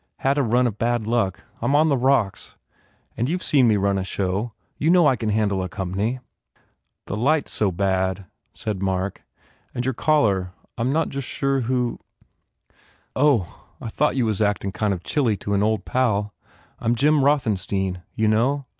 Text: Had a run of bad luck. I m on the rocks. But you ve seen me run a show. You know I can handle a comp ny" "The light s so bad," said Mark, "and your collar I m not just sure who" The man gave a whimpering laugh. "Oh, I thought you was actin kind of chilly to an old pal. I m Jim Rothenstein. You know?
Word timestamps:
Had 0.17 0.39
a 0.39 0.41
run 0.41 0.65
of 0.65 0.79
bad 0.79 1.05
luck. 1.05 1.43
I 1.61 1.65
m 1.65 1.75
on 1.75 1.89
the 1.89 1.95
rocks. 1.95 2.55
But 3.15 3.27
you 3.27 3.37
ve 3.37 3.43
seen 3.43 3.67
me 3.67 3.77
run 3.77 3.99
a 3.99 4.03
show. 4.03 4.51
You 4.79 4.89
know 4.89 5.05
I 5.05 5.15
can 5.15 5.29
handle 5.29 5.61
a 5.61 5.69
comp 5.69 5.93
ny" 5.93 6.19
"The 7.05 7.15
light 7.15 7.45
s 7.49 7.53
so 7.53 7.71
bad," 7.71 8.25
said 8.51 8.81
Mark, 8.81 9.23
"and 9.75 9.85
your 9.85 9.93
collar 9.93 10.53
I 10.75 10.81
m 10.81 10.91
not 10.91 11.09
just 11.09 11.27
sure 11.27 11.59
who" 11.59 11.99
The 12.19 12.21
man 12.21 12.21
gave 12.23 12.25
a 12.33 13.21
whimpering 13.21 13.37
laugh. 13.37 13.49
"Oh, 13.51 13.65
I 13.85 13.89
thought 13.89 14.15
you 14.15 14.25
was 14.25 14.41
actin 14.41 14.71
kind 14.71 14.91
of 14.91 15.03
chilly 15.03 15.37
to 15.37 15.53
an 15.53 15.61
old 15.61 15.85
pal. 15.85 16.33
I 16.79 16.85
m 16.85 16.95
Jim 16.95 17.23
Rothenstein. 17.23 18.01
You 18.15 18.27
know? 18.27 18.65